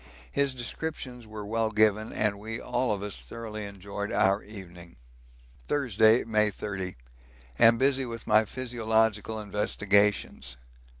His 0.31 0.55
descriptions 0.55 1.27
were 1.27 1.45
well 1.45 1.69
given 1.69 2.11
and 2.11 2.39
we 2.39 2.59
all 2.59 2.91
of 2.91 3.03
us 3.03 3.21
thoroughly 3.21 3.67
enjoyed 3.67 4.11
our 4.11 4.41
evening. 4.41 4.95
Tuesday, 5.67 6.23
May 6.23 6.49
30. 6.49 6.95
Am 7.59 7.77
busy 7.77 8.07
with 8.07 8.25
my 8.25 8.45
physiological 8.45 9.39
investigations. 9.39 10.57